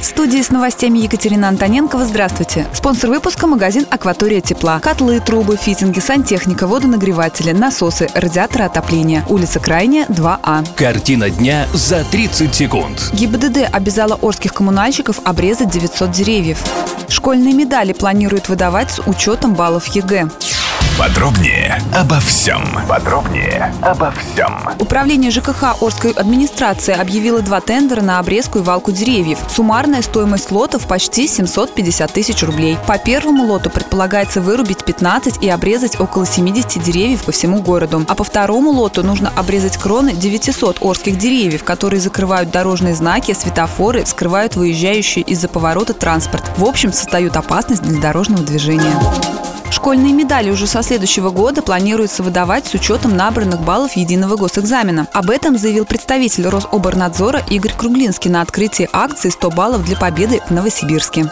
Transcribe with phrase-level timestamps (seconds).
[0.00, 2.06] В студии с новостями Екатерина Антоненкова.
[2.06, 2.66] Здравствуйте.
[2.72, 4.80] Спонсор выпуска– магазин «Акватория тепла».
[4.80, 9.26] Котлы, трубы, фитинги, сантехника, водонагреватели, насосы, радиаторы отопления.
[9.28, 10.66] Улица Крайняя, 2А.
[10.74, 13.10] Картина дня за 30 секунд.
[13.12, 16.64] ГИБДД обязала орских коммунальщиков обрезать 900 деревьев.
[17.08, 20.30] Школьные медали планируют выдавать с учетом баллов ЕГЭ.
[21.00, 22.62] Подробнее обо всем.
[22.86, 24.60] Подробнее обо всем.
[24.78, 29.38] Управление ЖКХ Орской администрации объявило два тендера на обрезку и валку деревьев.
[29.48, 32.76] Суммарная стоимость лотов почти 750 тысяч рублей.
[32.86, 38.04] По первому лоту предполагается вырубить 15 и обрезать около 70 деревьев по всему городу.
[38.06, 44.04] А по второму лоту нужно обрезать кроны 900 орских деревьев, которые закрывают дорожные знаки, светофоры,
[44.04, 46.44] скрывают выезжающий из-за поворота транспорт.
[46.58, 48.92] В общем, создают опасность для дорожного движения.
[49.80, 55.06] Школьные медали уже со следующего года планируется выдавать с учетом набранных баллов единого госэкзамена.
[55.14, 60.50] Об этом заявил представитель Рособорнадзора Игорь Круглинский на открытии акции «100 баллов для победы» в
[60.50, 61.30] Новосибирске.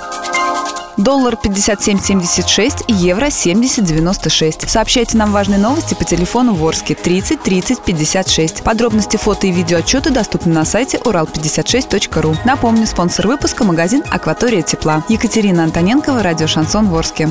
[0.96, 4.66] Доллар 57.76 и евро 70.96.
[4.66, 8.62] Сообщайте нам важные новости по телефону Ворске 30 30 56.
[8.62, 12.34] Подробности фото и видеоотчеты доступны на сайте урал56.ру.
[12.46, 15.04] Напомню, спонсор выпуска– магазин «Акватория тепла».
[15.10, 17.28] Екатерина Антоненкова, радио «Шансон Ворске».